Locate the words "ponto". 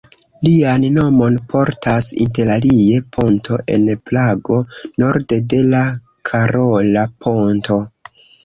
3.17-3.59, 7.27-7.79